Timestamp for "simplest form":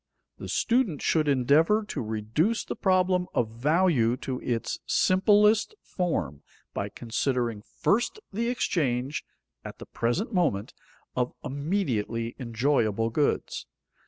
4.87-6.41